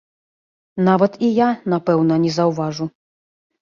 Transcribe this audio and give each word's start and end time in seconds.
Нават 0.87 1.13
і 1.29 1.31
я, 1.43 1.49
напэўна, 1.77 2.13
не 2.27 2.35
заўважу. 2.43 2.85